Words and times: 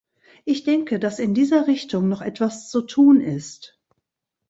Ich 0.45 0.63
denke, 0.63 0.97
dass 0.99 1.19
in 1.19 1.35
dieser 1.35 1.67
Richtung 1.67 2.09
noch 2.09 2.21
etwas 2.23 2.71
zu 2.71 2.81
tun 2.81 3.21
ist. 3.21 3.79